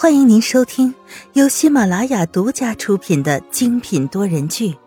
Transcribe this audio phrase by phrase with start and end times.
[0.00, 0.94] 欢迎您收听
[1.34, 4.70] 由喜马拉雅独家出品的精品多人剧《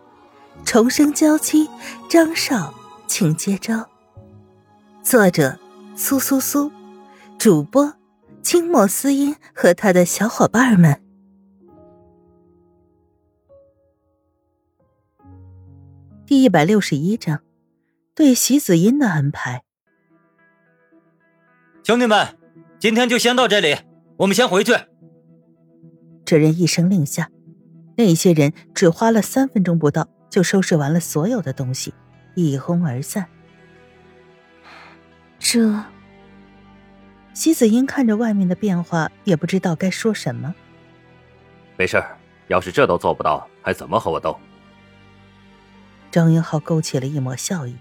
[0.64, 1.68] 重生娇妻》，
[2.10, 2.74] 张少，
[3.06, 3.88] 请接招。
[5.04, 5.56] 作者：
[5.94, 6.72] 苏苏苏，
[7.38, 7.94] 主播：
[8.42, 11.00] 清墨思音和他的小伙伴们。
[16.26, 17.40] 第一百六十一章，
[18.16, 19.62] 对席子音的安排。
[21.84, 22.36] 兄弟们，
[22.80, 23.76] 今天就先到这里，
[24.16, 24.74] 我们先回去。
[26.24, 27.30] 这人一声令下，
[27.96, 31.92] 那些人只花了三分钟不到就收拾完了所有的东西，
[32.34, 33.26] 一哄而散。
[35.38, 35.84] 这，
[37.34, 40.54] 席子英看着外面的变化，也不知道该说什么。
[41.76, 42.02] 没事
[42.48, 44.38] 要是这都做不到，还怎么和我斗？
[46.10, 47.76] 张云浩勾起了一抹笑意。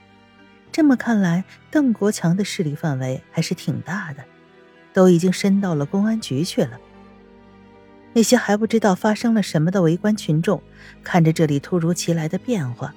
[0.72, 4.24] 这么看来，邓国强的势力范围还是挺大的，
[4.91, 6.80] 都已经伸到了公安局去了。
[8.13, 10.62] 那些还不知道发生了什么的围观群众，
[11.04, 12.93] 看着这里突如其来的变化，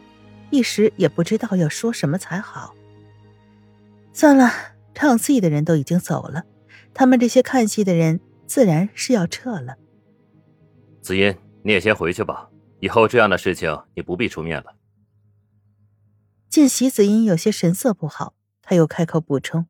[0.51, 2.75] 一时也不知道要说什么才好。
[4.13, 4.51] 算了，
[4.95, 6.45] 唱戏的人都已经走了，
[6.93, 9.77] 他们这些看戏的人自然是要撤了。
[11.01, 14.77] 子音，你也先回去吧，以后这样的事情你不必出面了。
[16.49, 19.67] 见席子音有些神色不好，他又开口补充：“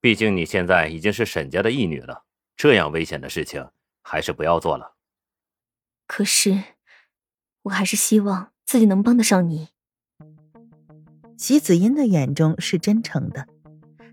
[0.00, 2.24] 毕竟你现在已经是沈家的义女了，
[2.56, 3.68] 这样危险的事情。”
[4.10, 4.94] 还是不要做了。
[6.06, 6.62] 可是，
[7.64, 9.68] 我还是希望自己能帮得上你。
[11.36, 13.46] 席子音的眼中是真诚的。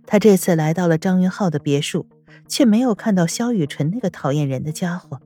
[0.05, 2.09] 他这次来到了张云浩的别墅，
[2.49, 5.21] 却没有看到萧雨纯那个讨厌人的家伙。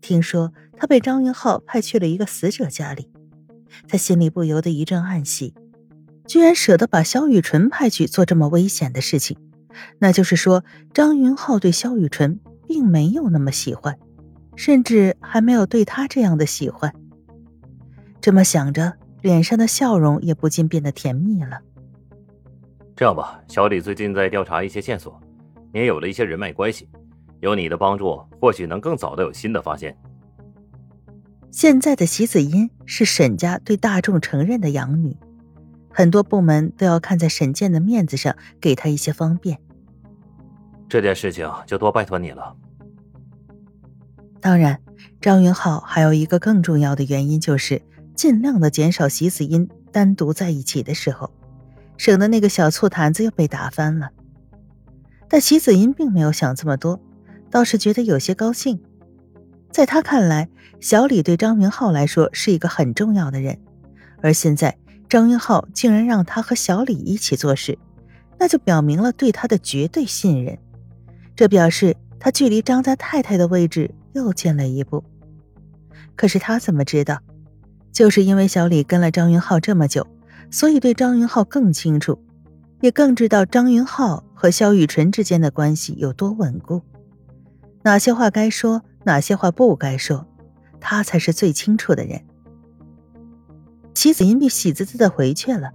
[0.00, 3.12] 听说他被张云浩派去了一个死者家里，
[3.86, 5.54] 他心里不由得一阵暗喜。
[6.26, 9.36] 居然舍得把萧雨纯派去做这么危险的事情，
[9.98, 12.40] 那就是说张云浩对萧雨纯。
[12.72, 13.98] 并没有那么喜欢，
[14.56, 16.90] 甚至还没有对他这样的喜欢。
[18.18, 21.60] 这么想着，脸上的笑容也不禁变得甜蜜了。
[22.96, 25.20] 这样吧，小李最近在调查一些线索，
[25.70, 26.88] 你也有了一些人脉关系，
[27.40, 29.94] 有你的帮助，或许能更早的有新的发现。
[31.50, 35.14] 现在的席子音是沈家对大众承认的养女，
[35.90, 39.58] 很多部门都要看在沈健的面子上，给她一些方便。
[40.92, 42.54] 这件事情就多拜托你了。
[44.42, 44.78] 当然，
[45.22, 47.80] 张云浩还有一个更重要的原因，就是
[48.14, 51.32] 尽量的减少席子音单独在一起的时候，
[51.96, 54.10] 省得那个小醋坛子又被打翻了。
[55.30, 57.00] 但席子音并没有想这么多，
[57.50, 58.78] 倒是觉得有些高兴。
[59.70, 63.58] 在他看来，小李对张云浩来说是一个很重要的人，
[64.20, 64.76] 而现在
[65.08, 67.78] 张云浩竟然让他和小李一起做事，
[68.38, 70.58] 那就表明了对他的绝对信任。
[71.34, 75.02] 这表示他距离张家太太的位置又近了一步。
[76.14, 77.18] 可是他怎么知道？
[77.90, 80.06] 就是因为小李跟了张云浩这么久，
[80.50, 82.18] 所以对张云浩更清楚，
[82.80, 86.80] 也更知道张云浩和萧雨纯之间的关系有多稳固。
[87.82, 90.26] 哪些话该说，哪些话不该说，
[90.80, 92.22] 他才是最清楚的人。
[93.94, 95.70] 齐子音便喜滋滋的回去了，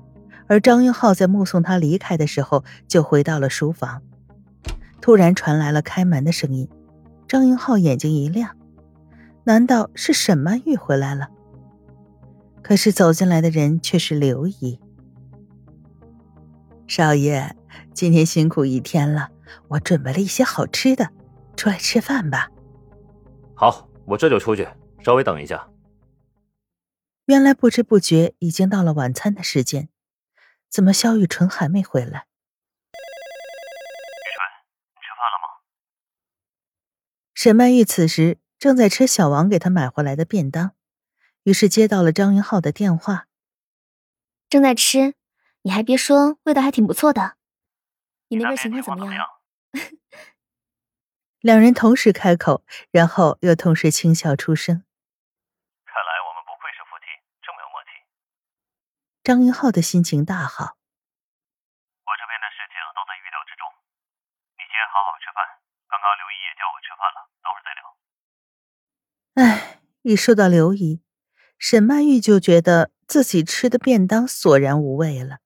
[0.47, 4.01] 而张云浩在目送他离开的时候，就回到了书房。
[5.01, 6.67] 突然传来了开门的声音，
[7.27, 8.57] 张云浩眼睛一亮，
[9.43, 11.29] 难道是沈曼玉回来了？
[12.61, 14.79] 可是走进来的人却是刘姨。
[16.85, 17.55] 少爷，
[17.93, 19.29] 今天辛苦一天了，
[19.69, 21.09] 我准备了一些好吃的，
[21.55, 22.49] 出来吃饭吧。
[23.53, 24.67] 好，我这就出去，
[25.03, 25.69] 稍微等一下。
[27.25, 29.89] 原来不知不觉已经到了晚餐的时间，
[30.69, 32.25] 怎么肖雨纯还没回来？
[37.47, 40.75] 沈曼玉此时正在吃小王给她买回来的便当，
[41.43, 43.27] 于是接到了张云浩的电话。
[44.49, 45.15] 正在吃，
[45.61, 47.37] 你还别说，味道还挺不错的。
[48.27, 49.25] 你那边情况怎么样？
[51.39, 54.83] 两人同时开口，然后又同时轻笑出声。
[55.85, 57.05] 看来我们不愧是夫妻，
[57.39, 57.89] 这么有默契。
[59.23, 60.75] 张云浩的心情大好。
[60.75, 63.63] 我这边的事情都在预料之中，
[64.59, 65.63] 你先好好吃饭。
[65.87, 67.19] 刚刚刘姨也叫我吃饭了。
[67.43, 67.81] 等会儿再聊
[69.39, 71.01] 哎，一说到刘姨，
[71.57, 75.39] 沈曼玉就觉得自己吃的便当索然无味了。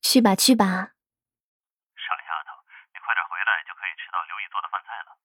[0.00, 0.64] 去吧，去吧。
[0.64, 2.52] 傻丫头，
[2.92, 5.16] 你快点回来，就可以吃到刘姨做的饭菜了。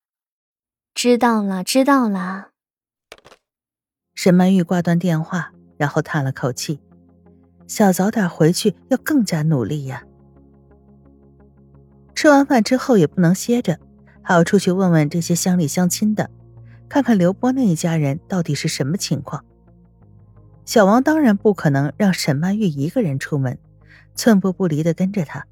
[0.94, 2.52] 知道了，知道了。
[4.16, 6.82] 沈曼玉挂断电话，然后叹了口气
[7.68, 10.04] ：“想早点回去，要更加努力呀。”
[12.20, 13.80] 吃完饭之后也不能歇着。
[14.22, 16.30] 还要出去问问这些乡里乡亲的，
[16.90, 19.46] 看看刘波那一家人到底是什么情况。
[20.66, 23.58] 小王当然不可能让沈曼玉一个人出门，
[24.16, 25.48] 寸步不离的跟着他。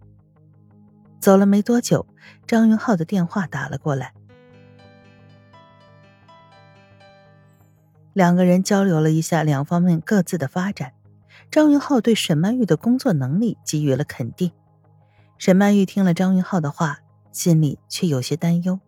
[1.21, 2.05] 走了没多久，
[2.45, 4.11] 张云浩的电话打了过来，
[8.11, 10.91] 两个人交流了一下两方面各自的发展。
[11.49, 14.51] 张云浩对沈曼玉的工作能力给予了肯定。
[15.37, 16.99] 沈曼玉听了张云浩的话，
[17.31, 18.79] 心里却有些担忧。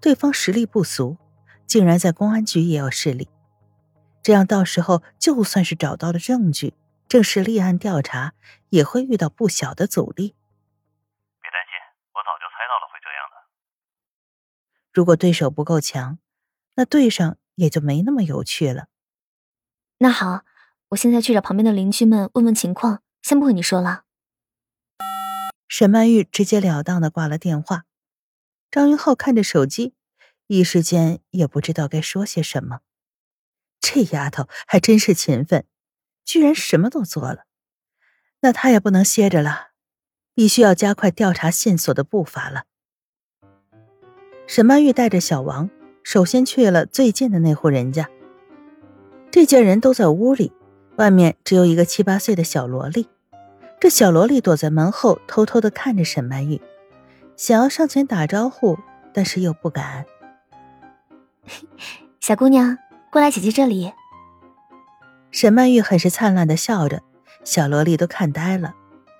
[0.00, 1.18] 对方实力不俗，
[1.66, 3.28] 竟然在公安局也有势力，
[4.22, 6.74] 这样到时候就算是找到了证据，
[7.06, 8.32] 正式立案调查，
[8.70, 10.34] 也会遇到不小的阻力。
[11.40, 11.78] 别担心，
[12.14, 13.36] 我早就猜到了会这样的。
[14.92, 16.18] 如果对手不够强，
[16.74, 18.86] 那对上也就没那么有趣了。
[19.98, 20.40] 那好，
[20.88, 24.04] 我现在去找旁边的邻居们问问情况，先不和你说了。
[25.74, 27.84] 沈曼玉直截了当的挂了电话，
[28.70, 29.94] 张云浩看着手机，
[30.46, 32.80] 一时间也不知道该说些什么。
[33.80, 35.64] 这丫头还真是勤奋，
[36.26, 37.46] 居然什么都做了。
[38.40, 39.68] 那他也不能歇着了，
[40.34, 42.64] 必须要加快调查线索的步伐了。
[44.46, 45.70] 沈曼玉带着小王，
[46.02, 48.10] 首先去了最近的那户人家。
[49.30, 50.52] 这家人都在屋里，
[50.96, 53.08] 外面只有一个七八岁的小萝莉。
[53.82, 56.60] 这小萝莉躲在门后，偷偷的看着沈曼玉，
[57.36, 58.78] 想要上前打招呼，
[59.12, 60.06] 但是又不敢。
[62.20, 62.78] 小姑娘，
[63.10, 63.92] 过来姐姐这里。
[65.32, 67.02] 沈曼玉很是灿烂的笑着，
[67.42, 68.72] 小萝莉都看呆了。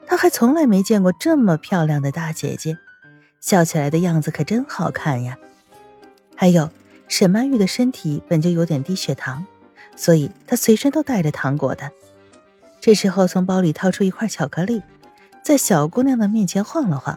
[0.06, 2.78] 她还从来没见过这么漂亮的大姐姐，
[3.40, 5.36] 笑起来的样子可真好看呀。
[6.36, 6.70] 还有，
[7.08, 9.44] 沈曼玉的身体本就有点低血糖，
[9.96, 11.90] 所以她随身都带着糖果的。
[12.82, 14.82] 这时候，从包里掏出一块巧克力，
[15.40, 17.16] 在小姑娘的面前晃了晃。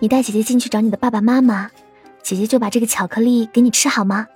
[0.00, 1.70] 你带姐姐进去找你的爸爸妈妈，
[2.22, 4.28] 姐姐就把这个巧克力给你吃好吗？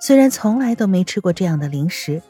[0.00, 2.20] 虽然从来都没吃过这样的零食，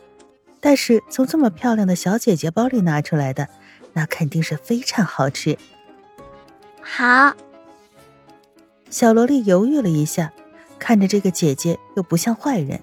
[0.61, 3.49] 但是从这么漂亮的小姐姐包里拿出来的，
[3.95, 5.57] 那肯定是非常好吃。
[6.83, 7.33] 好。
[8.91, 10.31] 小萝莉犹豫了一下，
[10.79, 12.83] 看着这个姐姐又不像坏人，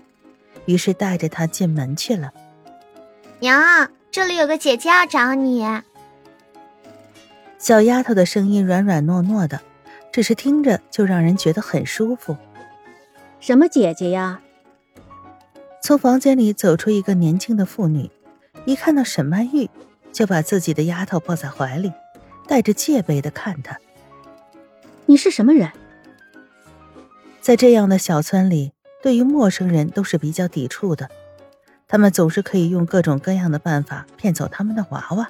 [0.66, 2.32] 于是带着她进门去了。
[3.40, 5.66] 娘，这里有个姐姐要找你。
[7.58, 9.60] 小丫头的声音软软糯糯的，
[10.12, 12.38] 只是听着就让人觉得很舒服。
[13.40, 14.40] 什么姐姐呀？
[15.82, 18.10] 从房间里走出一个年轻的妇女，
[18.66, 19.70] 一看到沈曼玉，
[20.14, 21.92] 就把自己的丫头抱在怀里，
[22.48, 23.78] 带着戒备的看她。
[25.06, 25.72] 你是什么人？
[27.42, 28.72] 在这样的小村里，
[29.04, 31.10] 对于陌生人都是比较抵触的。
[31.88, 35.30] 他们总是可以用各种各样的办法骗走他们的娃娃。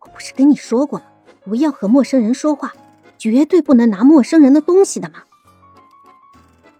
[0.00, 1.06] 我不是跟你说过吗？
[1.44, 2.72] 不要和陌生人说话，
[3.18, 5.24] 绝对不能拿陌生人的东西的吗？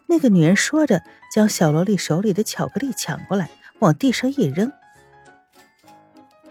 [0.07, 1.03] 那个女人说着，
[1.35, 3.51] 将小萝莉手里的巧克力抢过来，
[3.81, 4.71] 往地上一扔。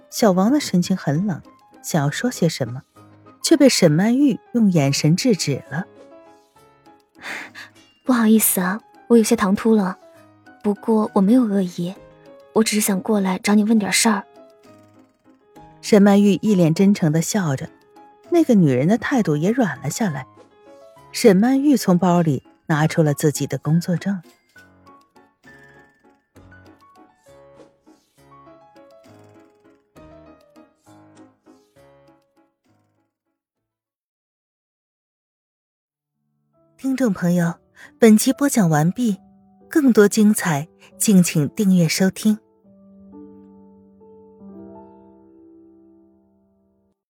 [0.09, 1.41] 小王的神情很冷，
[1.81, 2.81] 想要说些什么，
[3.41, 5.85] 却被沈曼玉用眼神制止了。
[8.03, 9.97] 不好意思啊，我有些唐突了。
[10.63, 11.93] 不过我没有恶意，
[12.53, 14.23] 我只是想过来找你问点事儿。
[15.81, 17.67] 沈曼玉一脸真诚的笑着，
[18.29, 20.27] 那个女人的态度也软了下来。
[21.11, 24.21] 沈曼玉从包里拿出了自己的工作证。
[36.77, 37.55] 听众朋友，
[37.99, 39.17] 本集播讲完毕。
[39.71, 42.37] 更多精彩，敬请订阅收听。